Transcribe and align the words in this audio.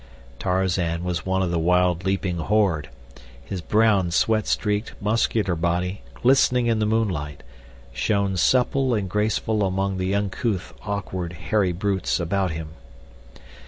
Tarzan 0.39 1.03
was 1.03 1.27
one 1.27 1.43
of 1.43 1.51
the 1.51 1.59
wild, 1.59 2.05
leaping 2.05 2.37
horde. 2.37 2.89
His 3.45 3.61
brown, 3.61 4.09
sweat 4.09 4.47
streaked, 4.47 4.95
muscular 4.99 5.53
body, 5.55 6.01
glistening 6.23 6.65
in 6.65 6.79
the 6.79 6.87
moonlight, 6.87 7.43
shone 7.93 8.35
supple 8.35 8.95
and 8.95 9.07
graceful 9.07 9.63
among 9.63 9.99
the 9.99 10.15
uncouth, 10.15 10.73
awkward, 10.81 11.33
hairy 11.33 11.71
brutes 11.71 12.19
about 12.19 12.49
him. 12.49 12.69